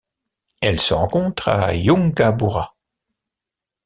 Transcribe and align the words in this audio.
Elle 0.63 0.79
se 0.79 0.95
rencontre 0.95 1.49
à 1.49 1.75
Yungaburra. 1.75 2.75